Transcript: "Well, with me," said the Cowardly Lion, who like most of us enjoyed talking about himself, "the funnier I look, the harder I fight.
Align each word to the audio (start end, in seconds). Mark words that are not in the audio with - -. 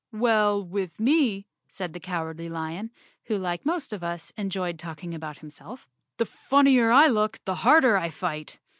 "Well, 0.13 0.63
with 0.65 0.99
me," 0.99 1.45
said 1.67 1.93
the 1.93 1.99
Cowardly 1.99 2.49
Lion, 2.49 2.89
who 3.25 3.37
like 3.37 3.67
most 3.67 3.93
of 3.93 4.03
us 4.03 4.33
enjoyed 4.35 4.79
talking 4.79 5.13
about 5.13 5.37
himself, 5.37 5.87
"the 6.17 6.25
funnier 6.25 6.89
I 6.91 7.05
look, 7.05 7.39
the 7.45 7.53
harder 7.61 7.97
I 7.97 8.09
fight. 8.09 8.59